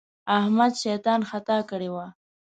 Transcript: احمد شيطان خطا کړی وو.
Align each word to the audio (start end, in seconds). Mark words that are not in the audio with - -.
احمد 0.37 0.71
شيطان 0.83 1.21
خطا 1.29 1.57
کړی 1.69 1.89
وو. 1.93 2.05